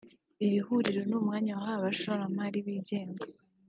[0.45, 3.23] Iri huriro ni umwanya wahawe abashoramari bigenga